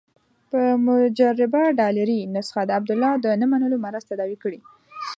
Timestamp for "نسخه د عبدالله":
2.35-3.11